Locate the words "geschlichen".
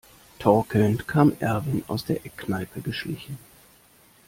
2.81-3.37